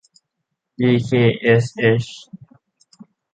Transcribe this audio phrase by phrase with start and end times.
[0.79, 1.09] ดีเค
[1.41, 2.05] เอสเอช